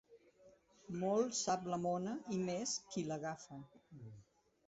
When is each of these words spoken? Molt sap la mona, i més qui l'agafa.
Molt 1.01 1.35
sap 1.39 1.67
la 1.73 1.79
mona, 1.83 2.15
i 2.37 2.39
més 2.47 2.73
qui 2.95 3.05
l'agafa. 3.11 3.59